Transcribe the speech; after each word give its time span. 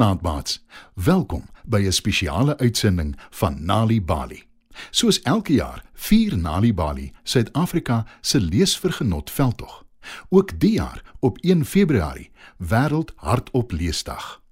Goeienaand 0.00 0.22
maats. 0.22 0.64
Welkom 0.94 1.44
by 1.64 1.80
'n 1.86 1.92
spesiale 1.92 2.58
uitsending 2.58 3.18
van 3.30 3.64
Nali 3.64 4.02
Bali. 4.02 4.42
Soos 4.90 5.22
elke 5.22 5.52
jaar 5.52 5.84
vier 5.92 6.38
Nali 6.38 6.74
Bali 6.74 7.12
Suid-Afrika 7.22 8.06
se 8.20 8.40
leesvergenot 8.40 9.30
veldtog. 9.30 9.84
Ook 10.28 10.60
die 10.60 10.72
jaar 10.72 11.02
op 11.18 11.38
1 11.40 11.64
Februarie 11.64 12.30
Wêreld 12.58 13.12
Hardop 13.16 13.72
Leesdag. 13.72 14.42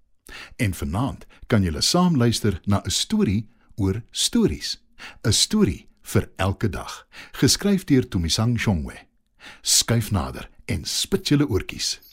En 0.56 0.74
vanaand 0.74 1.26
kan 1.46 1.62
julle 1.62 1.80
saam 1.80 2.16
luister 2.16 2.60
na 2.64 2.82
'n 2.84 2.90
storie 2.90 3.48
oor 3.74 4.02
stories. 4.10 4.84
'n 5.22 5.32
Storie 5.32 5.88
vir 6.02 6.30
elke 6.36 6.68
dag, 6.68 7.06
geskryf 7.32 7.84
deur 7.84 8.08
Tumisang 8.08 8.60
Shongwe. 8.60 8.96
Skyf 9.60 10.10
nader 10.10 10.50
en 10.64 10.84
spit 10.84 11.28
julle 11.28 11.48
oortjies. 11.48 12.07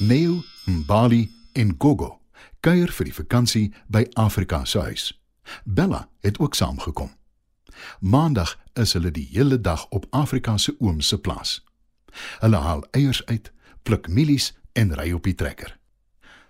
Neo, 0.00 0.42
Mbali 0.64 1.30
en 1.52 1.74
Gogo 1.78 2.20
kuier 2.64 2.88
vir 2.88 3.04
die 3.04 3.12
vakansie 3.12 3.66
by 3.92 4.06
Afrika 4.16 4.62
se 4.64 4.80
huis. 4.80 5.02
Bella 5.64 6.06
het 6.24 6.38
ook 6.40 6.54
saamgekom. 6.56 7.10
Maandag 8.00 8.54
is 8.80 8.94
hulle 8.96 9.10
die 9.12 9.26
hele 9.32 9.60
dag 9.60 9.86
op 9.92 10.06
Afrika 10.10 10.56
se 10.56 10.72
oom 10.78 11.00
se 11.00 11.18
plaas. 11.20 11.58
Hulle 12.40 12.56
haal 12.56 12.80
eiers 12.96 13.20
uit, 13.26 13.52
pluk 13.82 14.08
mielies 14.08 14.54
en 14.72 14.94
ry 14.96 15.12
op 15.12 15.28
die 15.28 15.34
trekker. 15.34 15.76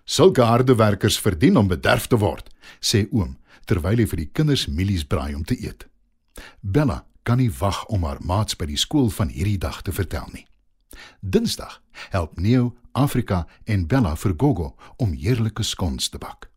Sulke 0.04 0.46
harde 0.46 0.74
werkers 0.78 1.18
verdien 1.18 1.56
om 1.56 1.66
bederf 1.66 2.06
te 2.06 2.18
word, 2.22 2.54
sê 2.78 3.08
oom 3.10 3.34
terwyl 3.66 3.98
hy 3.98 4.06
vir 4.06 4.24
die 4.24 4.30
kinders 4.30 4.68
mielies 4.70 5.02
braai 5.06 5.34
om 5.34 5.42
te 5.42 5.58
eet. 5.58 5.88
Bella 6.60 7.02
kan 7.26 7.42
nie 7.42 7.50
wag 7.58 7.82
om 7.90 8.06
haar 8.06 8.22
maats 8.22 8.54
by 8.54 8.70
die 8.70 8.78
skool 8.78 9.10
van 9.10 9.34
hierdie 9.34 9.58
dag 9.58 9.82
te 9.82 9.94
vertel 9.94 10.30
nie. 10.30 10.46
Dinsdag 11.20 11.82
help 12.10 12.38
Neo, 12.38 12.76
Afrika 12.92 13.46
en 13.64 13.86
Bella 13.86 14.16
vir 14.16 14.34
Gogo 14.36 14.74
om 14.96 15.12
heerlike 15.12 15.62
skons 15.62 16.08
te 16.08 16.18
bak. 16.18 16.50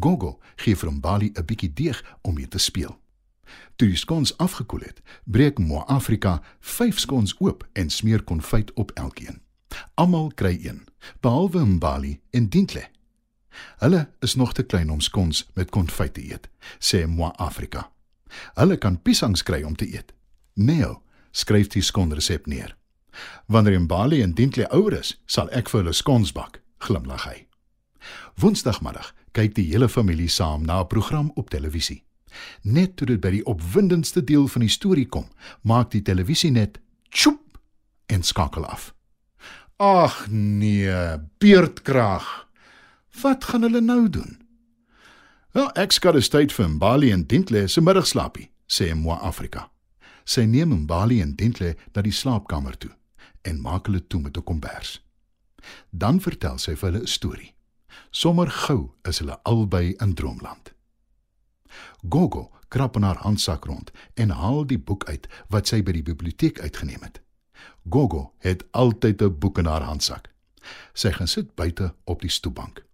Gogo 0.00 0.38
gee 0.56 0.76
vir 0.76 0.92
Mbali 0.92 1.32
'n 1.34 1.44
bietjie 1.44 1.72
deeg 1.72 2.04
om 2.22 2.34
mee 2.34 2.48
te 2.48 2.58
speel. 2.58 2.98
Toe 3.76 3.88
die 3.88 3.96
skons 3.96 4.36
afgekoel 4.38 4.80
het, 4.80 5.00
breek 5.24 5.58
Mo 5.58 5.78
Afrika 5.86 6.42
5 6.60 6.98
skons 6.98 7.34
oop 7.38 7.66
en 7.72 7.90
smeer 7.90 8.22
konfyt 8.22 8.72
op 8.72 8.90
elkeen. 8.94 9.40
Almal 9.94 10.30
kry 10.34 10.58
een, 10.62 10.86
behalwe 11.20 11.64
Mbali 11.64 12.20
en 12.30 12.48
Dintle. 12.48 12.88
Hulle 13.78 14.08
is 14.20 14.34
nog 14.34 14.52
te 14.52 14.62
klein 14.62 14.90
om 14.90 15.00
skons 15.00 15.48
met 15.54 15.70
konfyt 15.70 16.14
te 16.14 16.24
eet, 16.32 16.48
sê 16.78 17.06
Mo 17.06 17.30
Afrika. 17.36 17.90
Hulle 18.54 18.76
kan 18.76 19.02
piesangs 19.02 19.42
kry 19.42 19.62
om 19.62 19.76
te 19.76 19.86
eet. 19.92 20.12
Neo 20.54 21.02
skryf 21.30 21.68
die 21.68 21.82
skonresep 21.82 22.46
neer. 22.46 22.76
Wanneer 23.46 23.80
Mbali 23.80 24.22
en 24.22 24.34
Dintle 24.34 24.68
ouer 24.70 24.98
is, 24.98 25.16
sal 25.26 25.50
ek 25.54 25.70
vir 25.70 25.84
hulle 25.84 25.94
skons 25.94 26.32
bak, 26.34 26.60
glimlag 26.82 27.26
hy. 27.28 27.46
Woensdagmiddag 28.40 29.12
kyk 29.36 29.54
die 29.56 29.68
hele 29.70 29.88
familie 29.88 30.28
saam 30.28 30.64
na 30.64 30.80
'n 30.80 30.86
program 30.86 31.30
op 31.34 31.50
televisie. 31.50 32.04
Net 32.62 32.96
toe 32.96 33.06
dit 33.06 33.20
by 33.20 33.30
die 33.30 33.44
opwindendste 33.44 34.24
deel 34.24 34.48
van 34.48 34.60
die 34.60 34.68
storie 34.68 35.06
kom, 35.06 35.28
maak 35.62 35.90
die 35.90 36.02
televisie 36.02 36.50
net 36.50 36.80
tjoep 37.10 37.58
en 38.06 38.22
skakel 38.22 38.66
af. 38.66 38.94
Ag 39.76 40.26
nee, 40.30 41.18
beerdkrag. 41.38 42.48
Wat 43.22 43.44
gaan 43.44 43.62
hulle 43.62 43.80
nou 43.80 44.08
doen? 44.10 44.40
Wel, 45.52 45.70
ek 45.74 45.92
skat 45.92 46.14
die 46.14 46.28
tyd 46.28 46.52
vir 46.52 46.68
Mbali 46.68 47.12
en 47.12 47.26
Dintle 47.26 47.68
se 47.68 47.80
middagslaapie, 47.80 48.50
sê 48.66 48.94
Mo 48.94 49.12
Afrika. 49.12 49.70
Sy 50.24 50.44
neem 50.44 50.72
Mbali 50.72 51.20
en 51.22 51.34
Dintle 51.34 51.76
na 51.94 52.02
die 52.02 52.12
slaapkamer 52.12 52.76
toe 52.78 52.92
en 53.46 53.60
maak 53.62 53.86
hulle 53.86 54.02
toe 54.06 54.20
met 54.20 54.36
'n 54.36 54.42
kombers. 54.42 55.00
Dan 55.90 56.20
vertel 56.20 56.58
sy 56.58 56.74
vir 56.76 56.90
hulle 56.90 57.02
'n 57.02 57.06
storie. 57.06 57.54
Sommer 58.10 58.50
gou 58.50 58.90
is 59.02 59.18
hulle 59.18 59.42
albei 59.42 59.94
in 59.98 60.14
droomland. 60.14 60.72
Gogo 62.08 62.50
krap 62.68 62.96
in 62.96 63.02
haar 63.02 63.22
handsak 63.22 63.64
rond 63.64 63.90
en 64.14 64.30
haal 64.30 64.66
die 64.66 64.78
boek 64.78 65.04
uit 65.04 65.28
wat 65.48 65.68
sy 65.68 65.82
by 65.82 65.92
die 65.92 66.02
biblioteek 66.02 66.60
uitgeneem 66.60 67.02
het. 67.02 67.20
Gogo 67.90 68.32
het 68.38 68.64
altyd 68.70 69.22
'n 69.22 69.38
boek 69.38 69.58
in 69.58 69.66
haar 69.66 69.82
handsak. 69.82 70.32
Sy 70.92 71.12
gaan 71.12 71.28
sit 71.28 71.54
buite 71.54 71.94
op 72.04 72.20
die 72.20 72.30
stoepbank. 72.30 72.84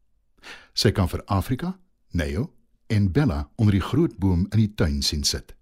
Sy 0.73 0.91
kan 0.91 1.09
vir 1.09 1.23
Afrika, 1.25 1.79
Neo 2.11 2.53
en 2.87 3.13
Bella 3.13 3.51
onder 3.57 3.73
die 3.73 3.85
groot 3.85 4.19
boom 4.19 4.47
in 4.51 4.59
die 4.59 4.75
tuin 4.75 5.03
sien 5.03 5.25
sit. 5.25 5.55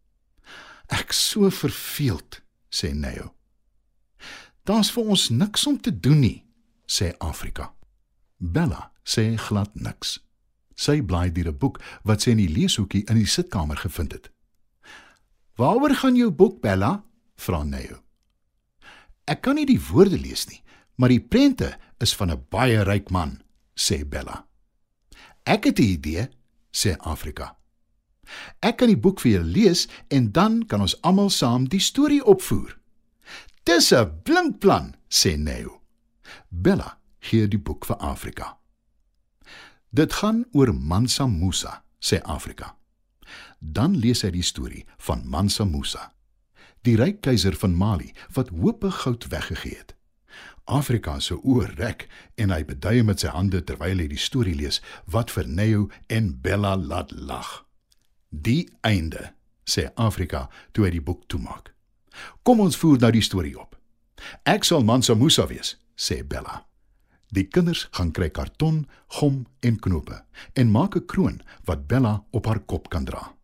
Ek 0.86 1.12
so 1.12 1.50
verveeld, 1.50 2.40
sê 2.68 2.92
Neo. 2.94 3.34
Daar's 4.64 4.90
vir 4.92 5.04
ons 5.04 5.28
niks 5.28 5.66
om 5.66 5.80
te 5.80 5.92
doen 5.92 6.20
nie, 6.20 6.44
sê 6.86 7.14
Afrika. 7.18 7.72
Bella 8.38 8.90
sê 9.04 9.36
glad 9.36 9.74
niks. 9.74 10.18
Sy 10.76 11.00
blaai 11.04 11.32
deur 11.32 11.48
'n 11.48 11.58
boek 11.58 11.80
wat 12.04 12.22
sy 12.22 12.30
in 12.30 12.40
die 12.40 12.48
leeshoekie 12.48 13.04
in 13.08 13.16
die 13.16 13.26
sitkamer 13.26 13.76
gevind 13.76 14.12
het. 14.12 14.30
"Waaroor 15.56 15.94
gaan 15.94 16.16
jou 16.16 16.30
boek, 16.30 16.60
Bella?" 16.60 17.04
vra 17.36 17.62
Neo. 17.62 18.02
"Ek 19.24 19.42
kan 19.42 19.54
nie 19.54 19.66
die 19.66 19.80
woorde 19.80 20.18
lees 20.18 20.46
nie, 20.48 20.62
maar 20.96 21.08
die 21.08 21.20
prente 21.20 21.78
is 21.98 22.14
van 22.14 22.30
'n 22.30 22.44
baie 22.48 22.82
ryk 22.82 23.10
man," 23.10 23.42
sê 23.74 24.08
Bella. 24.08 24.46
"Ek 25.44 25.64
het 25.64 25.78
'n 25.78 25.82
idee," 25.82 26.28
sê 26.72 26.96
Afrika. 26.98 27.56
"Ek 28.60 28.76
kan 28.76 28.88
die 28.88 29.00
boek 29.00 29.20
vir 29.20 29.32
jou 29.32 29.44
lees 29.44 29.88
en 30.08 30.32
dan 30.32 30.66
kan 30.66 30.80
ons 30.80 31.02
almal 31.02 31.30
saam 31.30 31.68
die 31.68 31.80
storie 31.80 32.24
opvoer." 32.24 32.79
"Dis 33.64 33.92
'n 33.92 34.22
blink 34.22 34.60
plan," 34.60 34.94
sê 35.08 35.36
Neo. 35.38 35.80
Bella 36.48 36.98
gee 37.20 37.48
die 37.48 37.58
boek 37.58 37.84
vir 37.84 37.96
Afrika. 37.96 38.58
Dit 39.90 40.12
gaan 40.12 40.44
oor 40.52 40.74
Mansa 40.74 41.26
Musa, 41.26 41.82
sê 41.98 42.20
Afrika. 42.22 42.76
Dan 43.58 43.96
lees 43.96 44.22
hy 44.22 44.30
die 44.30 44.42
storie 44.42 44.84
van 44.98 45.26
Mansa 45.28 45.64
Musa, 45.64 46.12
die 46.82 46.96
ryk 46.96 47.20
keiser 47.20 47.56
van 47.56 47.74
Mali 47.76 48.12
wat 48.34 48.48
hoope 48.48 48.90
goud 48.90 49.26
weggegee 49.28 49.76
het. 49.76 49.94
Afrika 50.64 51.18
se 51.20 51.34
oë 51.34 51.74
rek 51.74 52.06
en 52.38 52.54
hy 52.54 52.62
beduie 52.64 53.02
met 53.02 53.20
sy 53.20 53.32
hande 53.34 53.64
terwyl 53.66 53.98
hy 53.98 54.06
die 54.12 54.20
storie 54.20 54.54
lees 54.54 54.78
wat 55.10 55.32
vir 55.34 55.48
Neo 55.48 55.88
en 56.08 56.30
Bella 56.42 56.76
laat 56.78 57.10
lag. 57.10 57.64
Die 58.30 58.68
einde, 58.86 59.32
sê 59.66 59.88
Afrika 59.96 60.46
toe 60.72 60.86
hy 60.86 60.94
die 60.94 61.04
boek 61.04 61.26
toemaak. 61.26 61.72
Kom 62.42 62.60
ons 62.60 62.76
voer 62.76 62.98
nou 62.98 63.10
die 63.10 63.24
storie 63.24 63.58
op. 63.58 63.76
Ek 64.44 64.64
sal 64.64 64.84
Mansa 64.84 65.14
Musa 65.14 65.46
wees, 65.46 65.76
sê 65.96 66.22
Bella. 66.26 66.64
Die 67.30 67.46
kinders 67.46 67.86
gaan 67.94 68.10
kry 68.10 68.28
karton, 68.34 68.86
gom 69.20 69.44
en 69.60 69.78
knope 69.78 70.24
en 70.54 70.70
maak 70.70 70.96
'n 70.96 71.06
kroon 71.06 71.42
wat 71.64 71.86
Bella 71.86 72.24
op 72.30 72.46
haar 72.46 72.60
kop 72.60 72.88
kan 72.88 73.04
dra. 73.04 73.34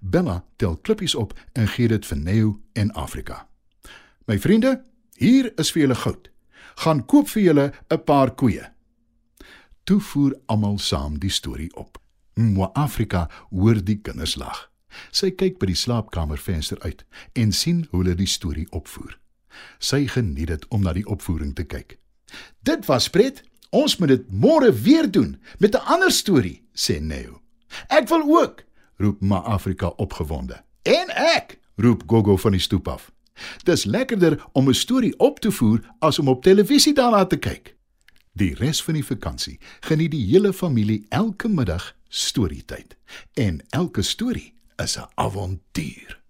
Bella 0.00 0.44
tel 0.56 0.76
klippies 0.76 1.14
op 1.14 1.34
en 1.52 1.68
gee 1.68 1.88
dit 1.88 2.06
vir 2.06 2.16
Neo 2.18 2.60
en 2.72 2.92
Afrika. 2.92 3.48
My 4.26 4.38
vriende, 4.38 4.84
hier 5.16 5.52
is 5.58 5.70
vir 5.72 5.82
julle 5.82 5.94
goud. 5.94 6.30
Gaan 6.76 7.06
koop 7.06 7.28
vir 7.28 7.42
julle 7.42 7.72
'n 7.90 8.04
paar 8.04 8.34
koeie. 8.34 8.72
Toe 9.84 10.00
voer 10.00 10.34
almal 10.46 10.78
saam 10.78 11.18
die 11.18 11.30
storie 11.30 11.76
op. 11.76 11.98
Mwa 12.34 12.70
Afrika 12.74 13.28
hoor 13.50 13.84
die 13.84 14.00
kinders 14.02 14.36
lag. 14.36 14.70
Sy 15.10 15.30
kyk 15.30 15.58
by 15.58 15.66
die 15.66 15.78
slaapkamervenster 15.78 16.78
uit 16.80 17.04
en 17.32 17.52
sien 17.52 17.86
hoe 17.90 18.02
hulle 18.02 18.14
die 18.14 18.30
storie 18.30 18.66
opvoer. 18.70 19.18
Sy 19.78 20.06
geniet 20.06 20.48
dit 20.48 20.68
om 20.68 20.82
na 20.82 20.92
die 20.92 21.06
opvoering 21.06 21.54
te 21.54 21.64
kyk. 21.64 21.98
Dit 22.62 22.86
was 22.86 23.08
pret. 23.10 23.42
Ons 23.70 23.96
moet 23.98 24.08
dit 24.08 24.28
môre 24.30 24.70
weer 24.72 25.10
doen 25.10 25.36
met 25.58 25.74
'n 25.74 25.86
ander 25.86 26.10
storie, 26.10 26.62
sê 26.74 27.00
Neo. 27.00 27.40
Ek 27.88 28.08
wil 28.08 28.22
ook, 28.22 28.62
roep 28.96 29.20
Ma 29.20 29.38
Afrika 29.38 29.86
opgewonde. 29.86 30.62
En 30.82 31.08
ek, 31.10 31.58
roep 31.76 32.02
Gogo 32.06 32.36
van 32.36 32.52
die 32.52 32.60
stoep 32.60 32.88
af. 32.88 33.12
Dis 33.64 33.84
lekkerder 33.84 34.44
om 34.52 34.68
'n 34.68 34.74
storie 34.74 35.18
op 35.18 35.40
te 35.40 35.50
voer 35.50 35.94
as 35.98 36.18
om 36.18 36.28
op 36.28 36.42
televisie 36.42 36.94
daarna 36.94 37.26
te 37.26 37.36
kyk. 37.36 37.76
Die 38.32 38.54
res 38.54 38.82
van 38.82 38.94
die 38.94 39.04
vakansie 39.04 39.58
geniet 39.80 40.10
die 40.10 40.26
hele 40.26 40.52
familie 40.52 41.06
elke 41.08 41.48
middag 41.48 41.96
storietyd. 42.08 42.96
En 43.34 43.60
elke 43.68 44.02
storie 44.02 44.55
is 44.76 44.96
'n 44.96 45.06
avontuur. 45.14 46.20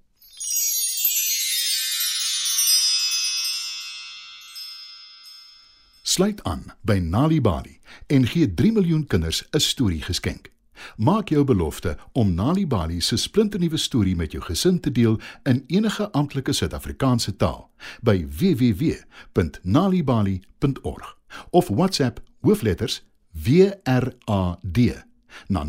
Sluit 6.02 6.44
aan 6.44 6.64
by 6.80 6.98
Nali 6.98 7.40
Bali 7.40 7.80
en 8.06 8.26
gee 8.26 8.54
3 8.54 8.72
miljoen 8.72 9.06
kinders 9.06 9.44
'n 9.50 9.58
storie 9.58 10.02
geskenk. 10.02 10.50
Maak 10.96 11.28
jou 11.28 11.44
belofte 11.44 11.98
om 12.12 12.34
Nali 12.34 12.66
Bali 12.66 13.00
se 13.00 13.16
splinternuwe 13.16 13.76
storie 13.76 14.16
met 14.16 14.32
jou 14.32 14.44
gesin 14.44 14.80
te 14.80 14.92
deel 14.92 15.20
in 15.42 15.64
enige 15.66 16.12
amptelike 16.12 16.52
Suid-Afrikaanse 16.52 17.36
taal 17.36 17.70
by 18.00 18.26
www.nalibali.org 18.38 21.18
of 21.50 21.68
WhatsApp 21.68 22.20
hoofletters 22.40 23.04
WRAD 23.30 25.04
na 25.46 25.64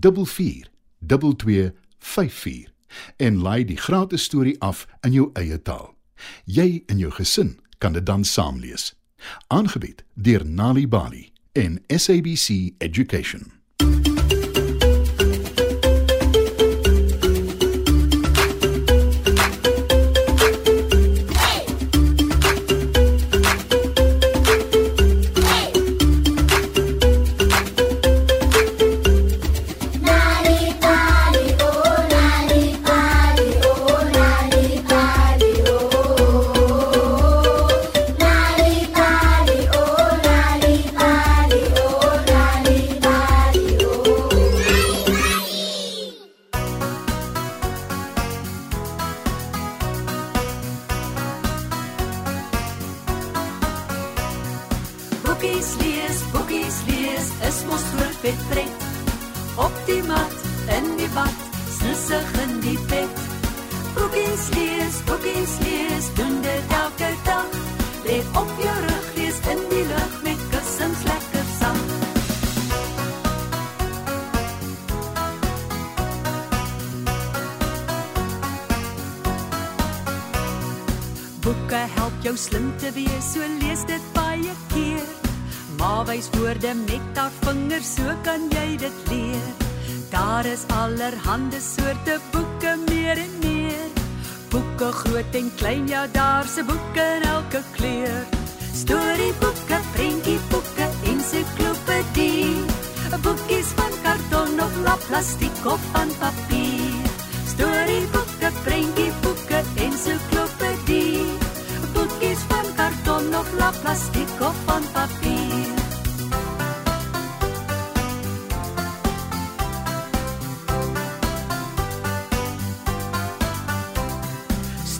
0600442254 0.00 2.70
en 3.16 3.38
laai 3.38 3.64
die 3.64 3.76
gratis 3.76 4.22
storie 4.22 4.60
af 4.60 4.86
in 5.00 5.12
jou 5.12 5.30
eie 5.32 5.62
taal. 5.62 5.94
Jy 6.44 6.82
en 6.86 6.98
jou 6.98 7.12
gesin 7.12 7.60
kan 7.78 7.92
dit 7.92 8.06
dan 8.06 8.24
saamlees. 8.24 8.94
Aangebied 9.46 10.04
deur 10.14 10.46
Nali 10.46 10.88
Bali 10.88 11.32
en 11.52 11.82
SABC 11.86 12.72
Education. 12.78 13.61
Boekies 55.62 55.78
lees, 55.78 56.20
boekies 56.32 56.76
lees, 56.88 57.26
is 57.48 57.58
mos 57.68 57.82
groot 57.94 58.16
vet 58.22 58.40
pret. 58.50 58.86
Op 59.62 59.76
die 59.86 60.02
mat, 60.08 60.34
in 60.74 60.88
die 60.98 61.06
bad, 61.14 61.44
snussig 61.76 62.32
in 62.42 62.56
die 62.64 62.78
bed. 62.90 63.20
Boekies 63.94 64.48
lees, 64.56 64.98
boekies 65.06 65.54
lees, 65.62 66.08
doen 66.18 66.42
dit 66.42 66.74
elke 66.80 67.12
dag. 67.28 67.54
Lê 68.08 68.18
op 68.34 68.50
jou 68.58 68.74
rug, 68.88 69.06
lees 69.14 69.38
in 69.54 69.62
die 69.70 69.86
lug 69.92 70.18
met 70.26 70.44
kussings 70.50 71.06
lekker 71.06 71.46
saam. 71.60 71.80
Boeke 81.46 81.86
help 81.98 82.22
jou 82.26 82.36
slim 82.36 82.72
te 82.82 82.90
wees, 82.98 83.34
so 83.36 83.52
lees 83.62 83.86
dit 83.86 84.14
baie 84.18 84.62
keer. 84.74 85.30
Ma 85.82 86.04
wys 86.06 86.28
woorde 86.30 86.74
met 86.74 87.16
haar 87.18 87.32
vingers, 87.42 87.88
so 87.96 88.12
kan 88.22 88.42
jy 88.54 88.76
dit 88.78 88.98
leer. 89.10 89.48
Daar 90.12 90.46
is 90.46 90.62
allerhande 90.78 91.58
soorte 91.58 92.20
boeke 92.30 92.76
meer 92.84 93.18
en 93.18 93.32
meer. 93.42 93.88
Boeke 94.52 94.92
groot 95.00 95.34
en 95.40 95.48
klein, 95.58 95.88
ja, 95.88 96.06
daar's 96.12 96.54
'n 96.62 96.66
boek 96.70 96.94
in 97.06 97.26
elke 97.34 97.62
kleur. 97.76 98.22
Storieboeke, 98.82 99.78
prentjieboeke, 99.94 100.86
ensiklopedie. 101.12 102.64
Boekies 103.24 103.74
van 103.78 103.94
karton 104.04 104.60
of 104.66 104.74
lap 104.84 105.02
plastiek 105.08 105.66
of 105.74 105.82
van 105.92 106.10
papier. 106.22 107.10
Storieboeke, 107.52 108.48
prentjieboeke, 108.64 109.58
ensiklopedie. 109.86 111.26
Boekies 111.94 112.40
van 112.48 112.66
karton 112.78 113.34
of 113.40 113.48
lap 113.58 113.76
plastiek 113.82 114.40
of 114.40 114.56
van 114.66 114.84
papier. 114.92 115.31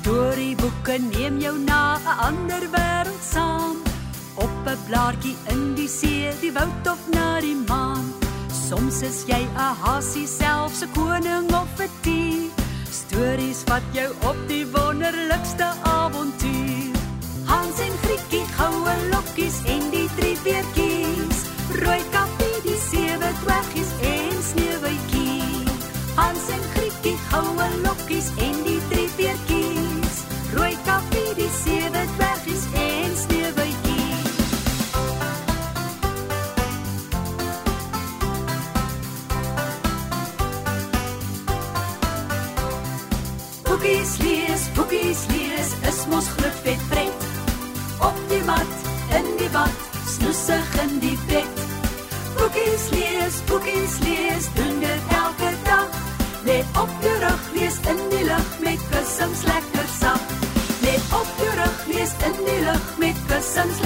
Storieboeke 0.03 0.97
neem 0.99 1.37
jou 1.39 1.59
na 1.59 1.95
'n 1.95 2.19
ander 2.29 2.63
wêreld 2.75 3.25
saam. 3.33 3.77
Op 4.35 4.55
'n 4.67 4.79
blaartjie 4.89 5.37
in 5.53 5.75
die 5.79 5.89
see, 5.89 6.33
die 6.41 6.53
woud 6.53 6.87
of 6.93 7.03
na 7.15 7.41
die 7.41 7.61
maan. 7.71 8.07
Soms 8.69 9.03
is 9.03 9.19
jy 9.31 9.43
'n 9.47 9.77
hasie 9.83 10.27
selfs 10.27 10.83
'n 10.83 10.91
koning 10.97 11.49
of 11.63 11.71
'n 11.79 11.91
dier. 12.03 12.51
Stories 13.01 13.61
vat 13.69 13.87
jou 13.93 14.11
op 14.31 14.39
die 14.49 14.67
wonderlikste 14.75 15.69
avontuur. 16.01 16.95
Hans 17.51 17.79
en 17.87 17.95
Grietjie, 18.03 18.47
goue 18.59 18.95
lokkies 19.13 19.59
en 19.75 19.83
die 19.95 20.09
drie 20.19 20.39
beertjies. 20.45 21.39
Rooi 21.83 22.03
kappie, 22.15 22.59
die 22.69 22.81
sewe 22.91 23.29
dwergies 23.43 23.92
lees, 53.33 53.45
boekies 53.47 53.99
lees, 54.01 54.47
doen 54.55 54.81
dit 54.81 55.03
elke 55.09 55.51
dag. 55.65 55.89
Lê 56.45 56.59
op 56.81 56.91
jou 57.01 57.19
rug, 57.19 57.41
lees 57.55 57.77
in 57.89 58.01
die 58.11 58.25
lug 58.25 58.59
met 58.61 58.81
kussings 58.91 59.43
lekker 59.45 59.89
sag. 60.01 60.21
Lê 60.83 60.95
op 61.21 61.29
jou 61.39 61.55
rug, 61.57 61.87
lees 61.87 62.13
in 62.27 62.45
die 62.45 62.61
lug 62.65 62.99
met 62.99 63.17
kussings 63.29 63.82